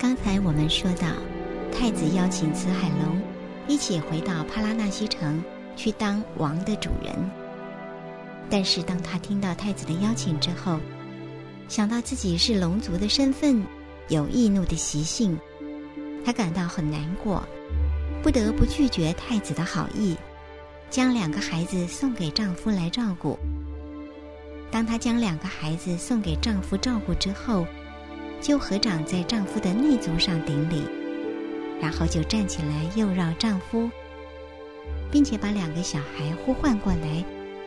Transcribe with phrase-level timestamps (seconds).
[0.00, 1.08] 刚才我们说到，
[1.70, 3.20] 太子邀请慈海龙
[3.68, 5.44] 一起回到帕拉纳西城
[5.76, 7.14] 去当王的主人。
[8.48, 10.80] 但是当他听到太子的邀请之后，
[11.68, 13.62] 想到自己是龙族的身份，
[14.08, 15.38] 有易怒的习性，
[16.24, 17.46] 他感到很难过，
[18.22, 20.16] 不得不拒绝太子的好意，
[20.88, 23.38] 将两个孩子送给丈夫来照顾。
[24.70, 27.66] 当她将两个孩子送给丈夫照顾之后，
[28.40, 30.82] 就合掌在丈夫的内足上顶礼，
[31.80, 33.90] 然后就站起来又绕丈夫，
[35.10, 37.24] 并且把两个小孩呼唤过来，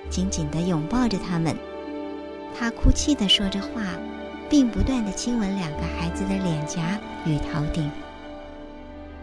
[0.09, 1.55] 紧紧的拥抱着他们。
[2.57, 3.83] 她哭泣的说着话，
[4.49, 7.89] 并不断的亲吻两个孩子的脸颊与头顶。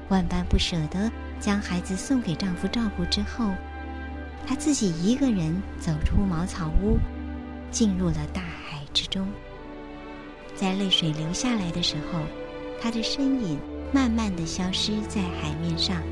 [0.08, 3.50] 万般不舍得将孩子送给丈夫照顾之后，
[4.46, 6.98] 她自己一个人走出茅草屋。
[7.70, 9.28] 进入了大海之中，
[10.60, 12.20] 在泪水流下来的时候，
[12.78, 13.58] 他的身影
[13.90, 16.02] 慢慢的消失在海面上，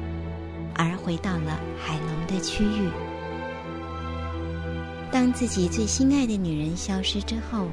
[0.74, 2.88] 而回到了海龙的区域。
[5.12, 7.68] 当自己最心爱的女人消失之后，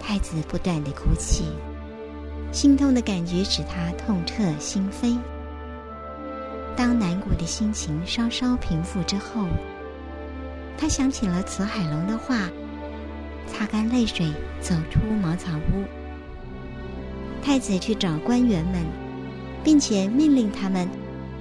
[0.00, 1.44] 太子不断的哭泣，
[2.50, 5.16] 心痛的感觉使他痛彻心扉。
[6.76, 9.46] 当难过的心情稍稍平复之后，
[10.76, 12.50] 他想起了慈海龙的话。
[13.48, 15.84] 擦干泪水，走出茅草屋。
[17.46, 18.84] 太子去找官员们，
[19.62, 20.88] 并且命令他们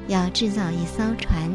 [0.08, 1.52] 要制造一艘船，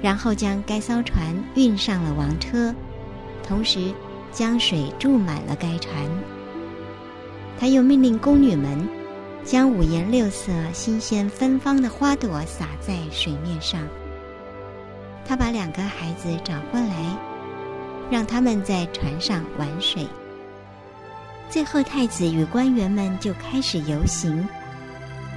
[0.00, 2.74] 然后将该艘船运上了王车，
[3.46, 3.92] 同时
[4.32, 5.94] 将水注满了该船。
[7.60, 8.88] 他又命令宫女们
[9.44, 13.82] 将五颜六色、新鲜芬芳的花朵洒在水面上。
[15.26, 17.14] 他把两个孩子找过来。
[18.08, 20.06] 让他们在船上玩水。
[21.48, 24.46] 最后，太子与官员们就开始游行，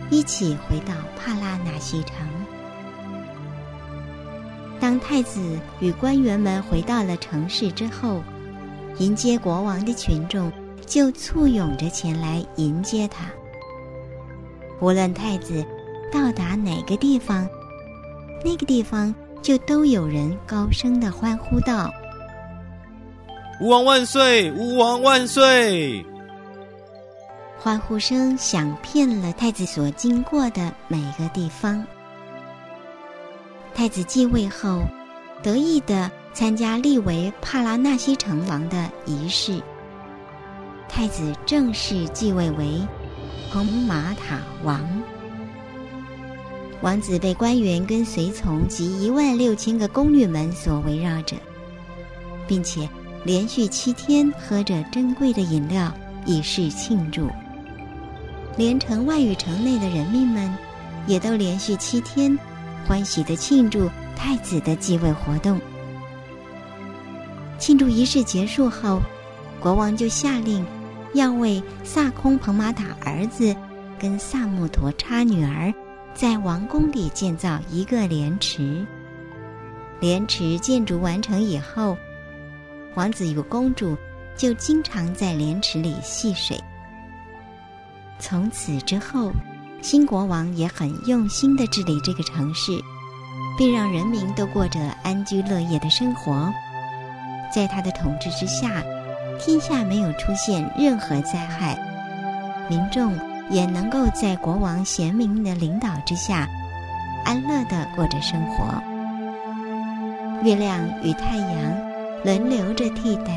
[0.09, 2.27] 一起回到帕拉纳西城。
[4.79, 8.21] 当太子与官员们回到了城市之后，
[8.97, 10.51] 迎接国王的群众
[10.85, 13.25] 就簇拥着前来迎接他。
[14.81, 15.65] 无论太子
[16.11, 17.47] 到达哪个地方，
[18.43, 21.91] 那个地方就都有人高声的欢呼道。
[23.61, 24.49] 吾王万岁！
[24.53, 26.05] 吾王万岁！
[27.57, 31.85] 欢呼声响遍了太子所经过的每个地方。
[33.75, 34.81] 太子继位后，
[35.43, 39.61] 得意的参加立为帕拉纳西城王的仪式。
[40.87, 42.81] 太子正式继位为
[43.51, 44.81] 蓬马塔王。
[46.79, 51.35] 王子被官员跟随从及一万六千个宫女们所围绕着，
[52.47, 52.87] 并且。
[53.25, 55.93] 连续七天喝着珍贵的饮料
[56.25, 57.29] 以示庆祝，
[58.55, 60.49] 连城外与城内的人民们
[61.05, 62.37] 也都连续七天
[62.87, 65.59] 欢喜的庆祝太子的继位活动。
[67.57, 69.01] 庆祝仪式结束后，
[69.59, 70.65] 国王就下令
[71.13, 73.53] 要为萨空彭马塔儿子
[73.99, 75.73] 跟萨木陀叉女儿
[76.13, 78.85] 在王宫里建造一个莲池。
[79.99, 81.97] 莲池建筑完成以后。
[82.95, 83.97] 王子与公主
[84.35, 86.59] 就经常在莲池里戏水。
[88.19, 89.31] 从此之后，
[89.81, 92.71] 新国王也很用心的治理这个城市，
[93.57, 96.51] 并让人民都过着安居乐业的生活。
[97.53, 98.83] 在他的统治之下，
[99.39, 101.77] 天下没有出现任何灾害，
[102.69, 103.17] 民众
[103.49, 106.47] 也能够在国王贤明的领导之下，
[107.23, 108.83] 安乐的过着生活。
[110.43, 111.88] 月亮与太阳。
[112.23, 113.31] 轮流着替代，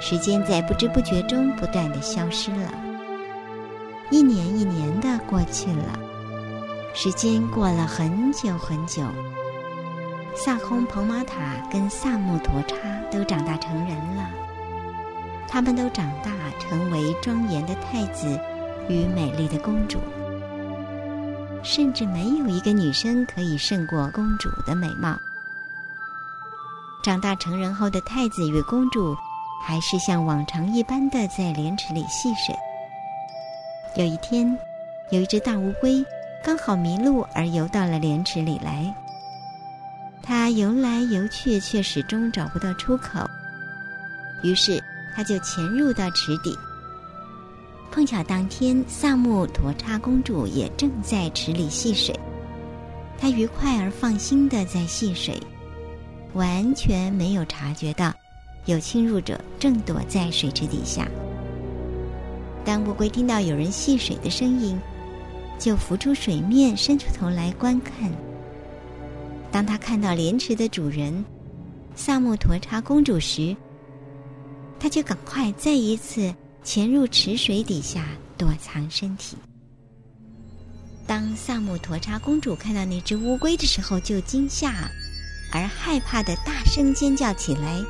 [0.00, 2.70] 时间在不知不觉中不断的消失了，
[4.10, 5.98] 一年一年的过去了，
[6.92, 9.02] 时间过了很久很久。
[10.34, 12.76] 萨空彭玛塔跟萨木陀叉
[13.10, 14.28] 都长大成人了，
[15.48, 18.38] 他们都长大成为庄严的太子
[18.88, 19.98] 与美丽的公主，
[21.62, 25.18] 甚至没有一个女生可以胜过公主的美貌。
[27.02, 29.16] 长大成人后的太子与公主，
[29.64, 32.54] 还是像往常一般的在莲池里戏水。
[33.96, 34.56] 有一天，
[35.10, 36.04] 有一只大乌龟
[36.44, 38.94] 刚好迷路而游到了莲池里来。
[40.22, 43.20] 它游来游去，却始终找不到出口。
[44.42, 44.82] 于是，
[45.14, 46.56] 它就潜入到池底。
[47.90, 52.14] 碰巧当天，萨木陀叉公主也正在池里戏水，
[53.18, 55.40] 她愉快而放心的在戏水。
[56.34, 58.12] 完全没有察觉到，
[58.66, 61.08] 有侵入者正躲在水池底下。
[62.64, 64.78] 当乌龟听到有人戏水的声音，
[65.58, 68.12] 就浮出水面，伸出头来观看。
[69.50, 71.24] 当他看到莲池的主人
[71.94, 73.56] 萨木陀叉公主时，
[74.78, 76.32] 他就赶快再一次
[76.62, 79.36] 潜入池水底下躲藏身体。
[81.06, 84.90] 当萨木陀叉公主看到那只乌龟的时候，就惊吓
[85.50, 87.82] 而害怕的大声尖叫起来，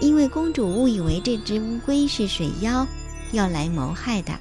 [0.00, 2.86] 因为公主误以为这只乌龟是水妖，
[3.32, 4.32] 要来谋害的。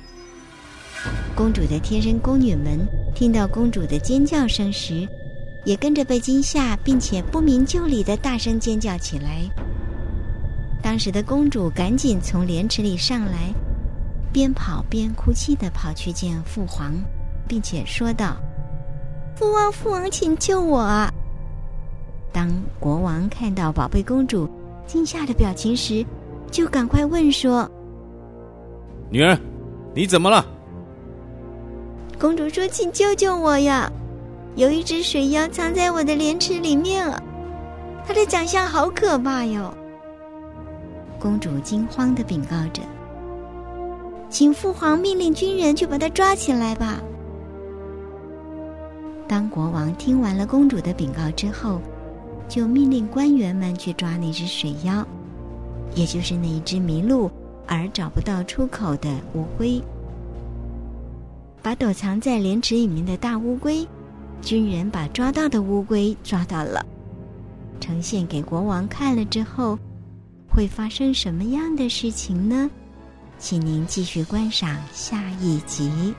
[1.36, 2.80] 公主的贴身宫女们
[3.16, 5.08] 听到公主的尖叫声时，
[5.66, 9.42] 也跟着被惊吓，并且不明就里的大声尖叫起来。
[10.82, 13.54] 当时的公主赶紧从莲池里上来，
[14.34, 16.94] 边跑边哭泣的跑去见父皇，
[17.48, 18.36] 并且说道
[19.36, 21.10] ：“父王，父王，请救我！”
[22.83, 24.45] 当国王看到宝贝公主
[24.85, 26.06] 惊吓的表情时，
[26.51, 27.65] 就赶快问说
[29.09, 29.39] ：“女儿，
[29.95, 30.45] 你怎么了？”
[32.19, 33.89] 公主说：“请救救我呀！
[34.56, 37.24] 有一只水妖藏在我的莲池里面了，
[38.06, 39.74] 它的长相好可怕哟。”
[41.18, 42.81] 公主惊慌的禀告着
[44.27, 47.01] ：“请父皇命令军人去把他抓起来吧。”
[49.25, 51.80] 当国王听完了公主的禀告之后，
[52.54, 55.04] 就命令官员们去抓那只水妖，
[55.96, 57.28] 也就是那一只迷路
[57.66, 59.82] 而找不到出口的乌龟。
[61.64, 63.84] 把躲藏在莲池里面的大乌龟，
[64.40, 66.86] 军人把抓到的乌龟抓到了，
[67.80, 69.76] 呈现给国王看了之后。
[70.48, 72.70] 会发生什么样的事情呢？
[73.40, 76.14] 请您继续观赏下一集。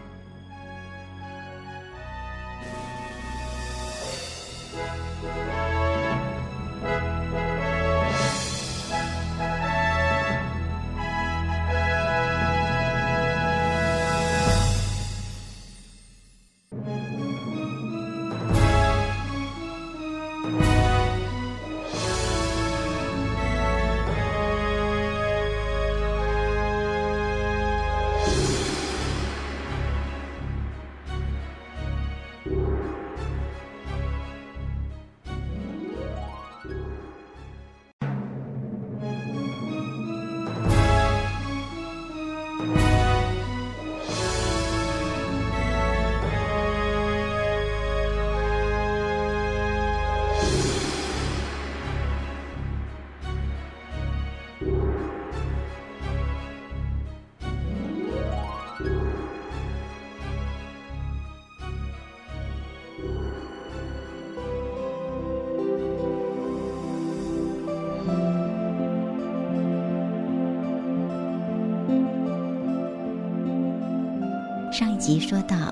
[75.04, 75.70] 集说道，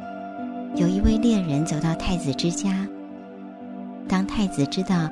[0.77, 2.87] 有一位猎人走到太子之家。
[4.07, 5.09] 当太子知道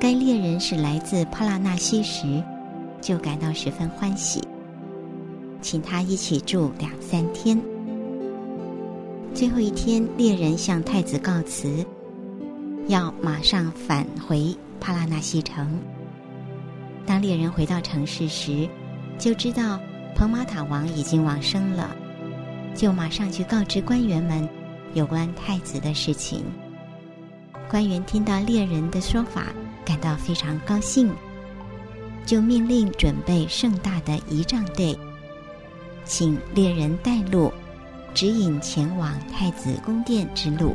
[0.00, 2.42] 该猎人是来自帕拉纳西时，
[2.98, 4.42] 就感到十分欢喜，
[5.60, 7.60] 请他一起住两三天。
[9.34, 11.84] 最后一天，猎人向太子告辞，
[12.86, 15.78] 要马上返回帕拉纳西城。
[17.04, 18.66] 当猎人回到城市时，
[19.18, 19.78] 就知道
[20.14, 21.94] 彭马塔王已经往生了。
[22.74, 24.48] 就马上去告知官员们
[24.94, 26.44] 有关太子的事情。
[27.68, 29.46] 官员听到猎人的说法，
[29.84, 31.12] 感到非常高兴，
[32.24, 34.98] 就命令准备盛大的仪仗队，
[36.04, 37.52] 请猎人带路，
[38.14, 40.74] 指引前往太子宫殿之路。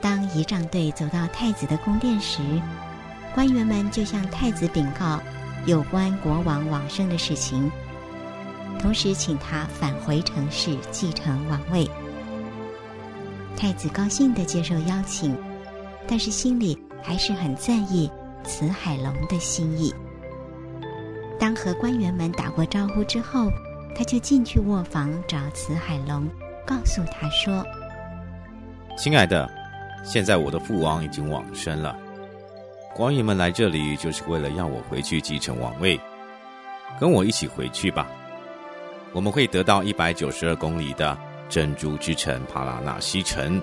[0.00, 2.40] 当仪仗队走到太子的宫殿时，
[3.34, 5.20] 官员们就向太子禀告
[5.66, 7.70] 有关国王往生的事情。
[8.84, 11.88] 同时，请他返回城市继承王位。
[13.56, 15.34] 太子高兴的接受邀请，
[16.06, 18.10] 但是心里还是很在意
[18.44, 19.90] 慈海龙的心意。
[21.40, 23.48] 当和官员们打过招呼之后，
[23.96, 26.28] 他就进去卧房找慈海龙，
[26.66, 27.64] 告诉他说
[28.98, 29.50] ：“亲爱的，
[30.04, 31.96] 现在我的父王已经往生了，
[32.94, 35.98] 官员们来这里就是为了要我回去继承王位，
[37.00, 38.06] 跟我一起回去吧。”
[39.14, 41.16] 我们会得到一百九十二公里的
[41.48, 43.62] 珍珠之城帕拉纳西城，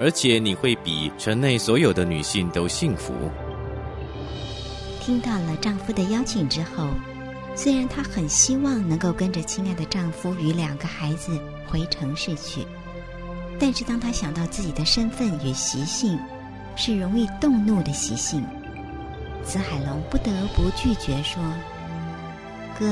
[0.00, 3.14] 而且你会比城内所有的女性都幸福。
[5.00, 6.88] 听到了丈夫的邀请之后，
[7.54, 11.38] 虽然她很希望能够跟着亲爱的丈夫与两个孩子
[11.68, 12.66] 回城市去，
[13.56, 16.18] 但是当她想到自己的身份与习性
[16.74, 18.44] 是容易动怒的习性，
[19.44, 21.40] 紫海龙不得不拒绝说
[22.76, 22.86] ：“哥。”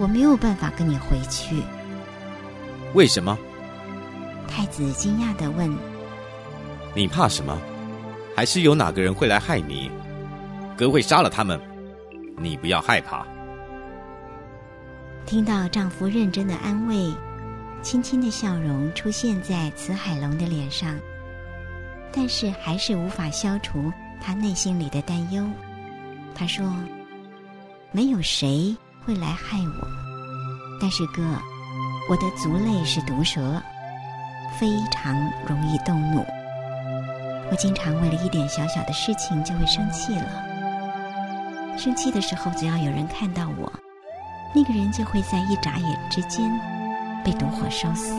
[0.00, 1.62] 我没有办法跟你回去。
[2.94, 3.38] 为什么？
[4.48, 5.70] 太子惊讶的问
[6.96, 7.60] ：“你怕什么？
[8.34, 9.90] 还是有哪个人会来害你？
[10.74, 11.60] 哥会杀了他们，
[12.38, 13.26] 你不要害怕。”
[15.26, 17.12] 听到丈夫认真的安慰，
[17.82, 20.98] 轻轻的笑容出现在慈海龙的脸上，
[22.10, 25.44] 但是还是无法消除他内心里的担忧。
[26.34, 26.74] 他说
[27.92, 29.88] ：“没有谁会来害我，
[30.80, 31.22] 但是哥，
[32.08, 33.60] 我的族类是毒蛇，
[34.58, 35.14] 非常
[35.46, 36.24] 容易动怒。
[37.50, 40.26] 我经常为了一点小小的事情就会生气了。
[41.76, 43.72] 生气的时候，只要有人看到我。”
[44.52, 46.50] 那个人就会在一眨眼之间
[47.24, 48.12] 被毒火烧死。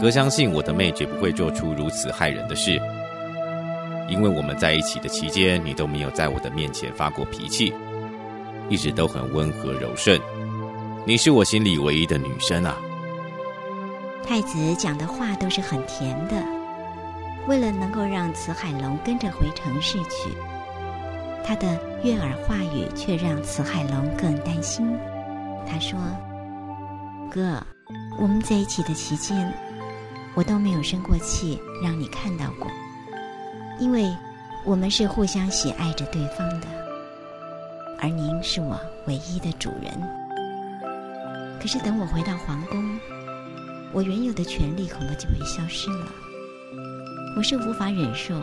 [0.00, 2.80] 哥相信我的妹绝不会做出如此害人的事，
[4.08, 7.74] 因为我们在一起的期间，你都没有在我的面前发过脾气，
[8.68, 10.20] 一直都很温和柔顺。
[11.04, 12.76] 你是我心里唯一的女生啊！
[14.24, 16.34] 太子讲的话都是很甜的，
[17.46, 20.30] 为了能够让慈海龙跟着回城市去。
[21.44, 24.98] 他的悦耳话语却让慈海龙更担心。
[25.64, 25.96] 他说
[27.30, 27.62] ：“哥，
[28.18, 29.52] 我们在一起的期间，
[30.34, 32.68] 我都没有生过气，让你看到过。
[33.78, 34.12] 因为
[34.64, 36.66] 我们是互相喜爱着对方的，
[38.06, 39.92] 而您是我唯一的主人。
[41.60, 42.96] 可是等我回到皇宫，
[43.92, 46.06] 我原有的权利恐怕就会消失了。
[47.36, 48.40] 我是无法忍受。”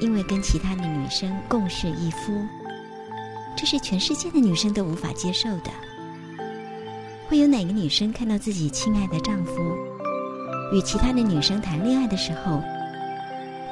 [0.00, 2.46] 因为跟其他的女生共侍一夫，
[3.56, 5.70] 这是全世界的女生都无法接受的。
[7.28, 9.54] 会有哪个女生看到自己亲爱的丈夫
[10.70, 12.62] 与其他的女生谈恋爱的时候，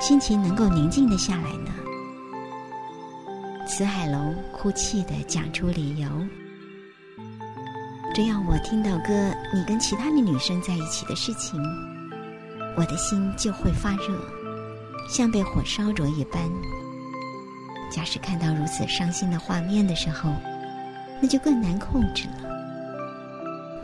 [0.00, 1.70] 心情能够宁静的下来呢？
[3.76, 6.08] 死海龙哭泣的讲出理由：
[8.14, 9.12] 只要我听到哥
[9.52, 11.60] 你跟其他的女生在一起的事情，
[12.76, 14.16] 我的心就会发热。
[15.08, 16.40] 像被火烧灼一般。
[17.90, 20.32] 假使看到如此伤心的画面的时候，
[21.20, 22.48] 那就更难控制了。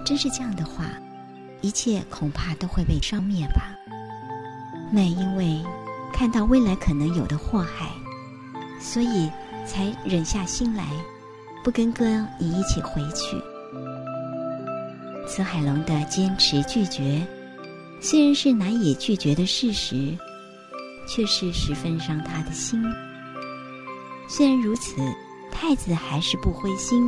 [0.04, 0.84] 真是这样的话，
[1.62, 3.74] 一切恐怕都会被烧灭吧。
[4.92, 5.60] 那因为
[6.12, 7.90] 看到未来可能有的祸害，
[8.80, 9.28] 所以
[9.70, 10.84] 才忍下心来，
[11.62, 12.04] 不跟哥
[12.40, 13.40] 你一起回去。
[15.28, 17.24] 慈海龙的坚持拒绝，
[18.00, 20.16] 虽然是难以拒绝的事实。
[21.12, 22.80] 却是十分伤他的心。
[24.28, 24.94] 虽然如此，
[25.50, 27.04] 太子还是不灰心，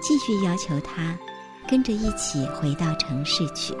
[0.00, 1.18] 继续要求他
[1.66, 3.74] 跟着一起回到城市去。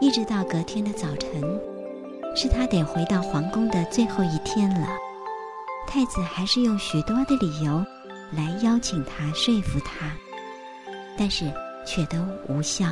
[0.00, 1.40] 一直到隔天的早晨，
[2.34, 4.88] 是他得回到皇宫的最后一天了。
[5.86, 7.84] 太子还是用许多的理由
[8.32, 10.10] 来邀请他、说服他，
[11.16, 11.50] 但是
[11.86, 12.86] 却都无效。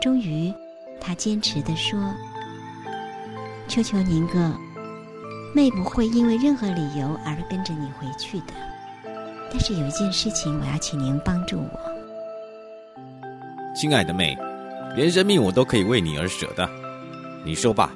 [0.00, 0.52] 终于，
[1.00, 1.98] 他坚持的说。
[3.66, 4.52] 求求您哥，
[5.54, 8.52] 妹不会因为任何理由而跟着你回去的。
[9.50, 11.80] 但是有一件事情，我要请您帮助我。
[13.74, 14.36] 亲爱的妹，
[14.94, 16.68] 连生命我都可以为你而舍的。
[17.44, 17.92] 你说吧，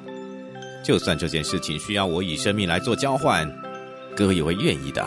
[0.85, 3.51] 就算这件事情需要我以生命来做交换，
[4.15, 5.03] 哥也会愿意的。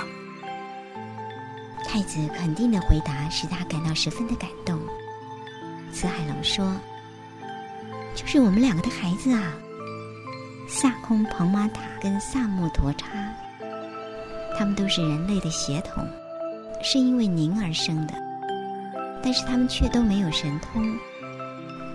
[1.87, 4.77] 太子肯定的回答使他感到十分的感动。
[5.93, 6.75] 慈海龙说
[8.17, 9.55] ：“就是我们两个的孩子啊。”
[10.67, 13.07] 萨空庞玛塔跟萨木陀叉，
[14.59, 16.05] 他们都是人类的血统，
[16.83, 18.15] 是因为您而生的，
[19.23, 20.95] 但是他们却都没有神通，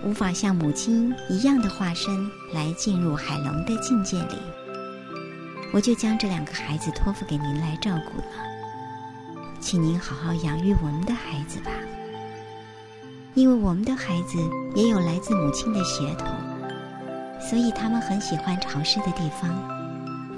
[0.06, 4.36] 无法像母亲一样的化身来进入海龙的境界里。
[5.74, 8.26] 我就将这两个孩子托付给您来照顾了，
[9.60, 11.72] 请您好好养育我们的孩子吧，
[13.34, 14.38] 因为我们的孩子
[14.76, 16.28] 也有来自母亲的血统。
[17.40, 19.50] 所以他们很喜欢潮湿的地方，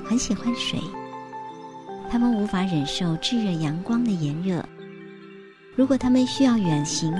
[0.06, 0.80] 很喜欢水。
[2.10, 4.64] 他们无法忍受炙热阳光的炎热。
[5.76, 7.14] 如果他们需要远行，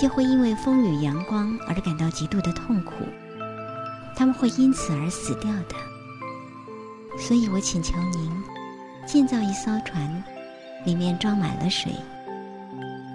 [0.00, 2.92] 就会因为风雨阳光而感到极度的痛苦。
[4.16, 5.74] 他们会因此而死掉的。
[7.18, 8.30] 所以我请求您
[9.06, 10.22] 建造一艘船，
[10.84, 11.92] 里面装满了水，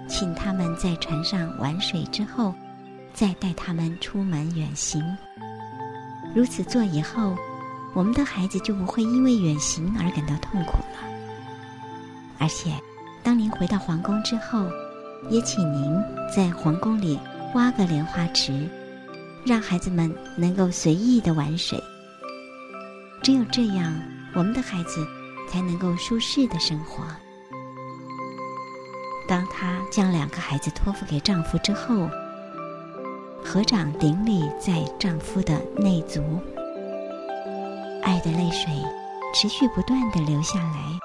[0.08, 2.54] 请他们在船上玩水之后，
[3.12, 5.02] 再带他们出门远行。
[6.34, 7.36] 如此做以后，
[7.92, 11.10] 我们的孩子就不会因为远行而感到痛苦了。
[12.38, 12.72] 而且，
[13.22, 14.66] 当您回到皇宫之后，
[15.28, 16.02] 也请您
[16.34, 17.18] 在皇宫里
[17.54, 18.68] 挖个莲花池，
[19.44, 21.82] 让孩子们能够随意的玩水。
[23.22, 23.92] 只有这样，
[24.34, 25.06] 我们的孩子
[25.48, 27.04] 才能够舒适的生活。
[29.28, 32.08] 当她将两个孩子托付给丈夫之后，
[33.44, 36.40] 合掌顶礼在丈夫的内足，
[38.02, 38.72] 爱的泪水
[39.34, 40.98] 持续不断的流下来。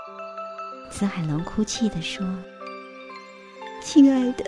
[0.89, 2.25] 慈海龙哭泣的说
[3.85, 4.43] ：“亲爱的，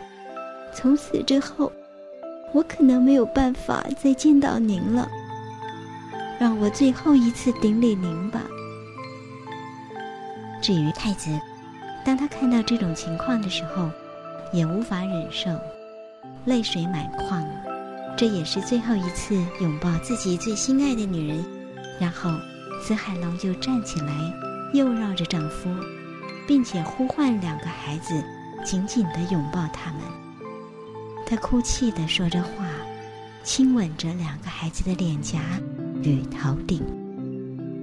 [0.74, 1.72] 从此之后，
[2.54, 5.08] 我可能没有办法再见到您了。
[6.40, 8.42] 让我最后一次顶礼您吧。”
[10.60, 11.30] 至于太子，
[12.04, 13.92] 当他看到这种情况的时候，
[14.52, 15.52] 也无法忍受，
[16.46, 17.46] 泪水满眶。
[18.18, 21.46] 这也是最后一次拥抱自己最心爱的女人，
[22.00, 22.32] 然后
[22.82, 24.12] 慈海龙就站起来，
[24.74, 25.70] 又绕着丈夫，
[26.48, 28.24] 并且呼唤两个孩子，
[28.68, 30.02] 紧紧地拥抱他们。
[31.26, 32.66] 他哭泣地说着话，
[33.42, 35.40] 亲吻着两个孩子的脸颊
[36.04, 36.84] 与头顶。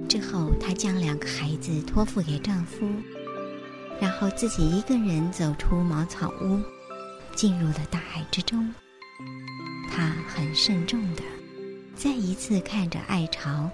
[0.07, 2.87] 之后，她将两个孩子托付给丈夫，
[3.99, 6.61] 然后自己一个人走出茅草屋，
[7.35, 8.71] 进入了大海之中。
[9.89, 11.23] 他很慎重的，
[11.95, 13.71] 再一次看着爱巢，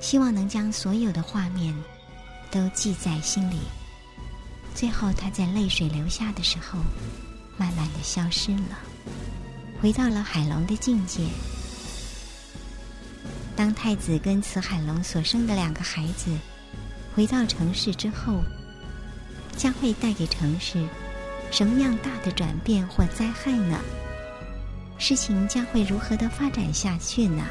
[0.00, 1.72] 希望能将所有的画面
[2.50, 3.60] 都记在心里。
[4.74, 6.80] 最后，他在泪水流下的时候，
[7.56, 8.78] 慢慢的消失了，
[9.80, 11.22] 回到了海龙的境界。
[13.54, 16.36] 当太子跟慈海龙所生的两个孩子
[17.14, 18.42] 回到城市之后，
[19.56, 20.84] 将会带给城市
[21.52, 23.78] 什么样大的转变或灾害呢？
[24.98, 27.46] 事情将会如何的发展下去呢？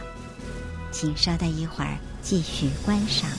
[0.92, 3.30] 请稍待一会儿，继续观赏。